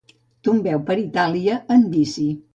Tombeu 0.47 0.81
per 0.87 0.97
Itàlia 1.03 1.61
en 1.77 1.87
bici. 1.95 2.29